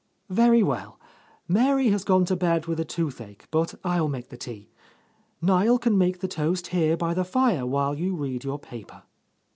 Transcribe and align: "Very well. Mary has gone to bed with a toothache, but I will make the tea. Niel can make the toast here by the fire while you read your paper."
"Very 0.31 0.63
well. 0.63 0.99
Mary 1.47 1.89
has 1.89 2.03
gone 2.03 2.25
to 2.25 2.35
bed 2.35 2.65
with 2.65 2.79
a 2.79 2.83
toothache, 2.83 3.45
but 3.51 3.75
I 3.83 4.01
will 4.01 4.09
make 4.09 4.29
the 4.29 4.35
tea. 4.35 4.71
Niel 5.43 5.77
can 5.77 5.95
make 5.95 6.21
the 6.21 6.27
toast 6.27 6.65
here 6.69 6.97
by 6.97 7.13
the 7.13 7.23
fire 7.23 7.67
while 7.67 7.93
you 7.93 8.15
read 8.15 8.43
your 8.43 8.57
paper." 8.57 9.03